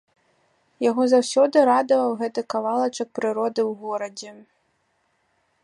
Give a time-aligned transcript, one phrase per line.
[0.85, 4.31] Яго заўсёды радаваў гэты кавалачак прыроды ў горадзе.